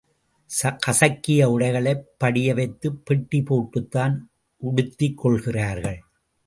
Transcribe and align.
கசக்கிய 0.85 1.45
உ.டைகளைப் 1.45 2.03
படியவைத்துப் 2.23 3.01
பெட்டி 3.05 3.41
போட்டுத்தான் 3.41 4.17
உடுத்திக்கொள்கிறார்கள். 4.61 5.99